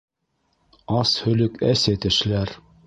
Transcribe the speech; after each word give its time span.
Ас 1.01 1.13
һөлөк 1.27 1.63
әсе 1.75 1.97
тешләр. 2.09 2.61